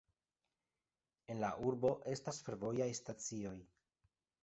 [1.35, 3.57] En la urbo estas fervojaj stacioj.